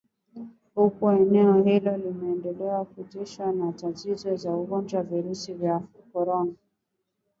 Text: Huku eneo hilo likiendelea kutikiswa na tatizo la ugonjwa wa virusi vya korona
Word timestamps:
Huku 0.75 1.09
eneo 1.11 1.61
hilo 1.63 1.97
likiendelea 1.97 2.83
kutikiswa 2.83 3.51
na 3.51 3.71
tatizo 3.71 4.37
la 4.43 4.51
ugonjwa 4.57 4.99
wa 4.99 5.05
virusi 5.05 5.53
vya 5.53 5.79
korona 6.13 6.53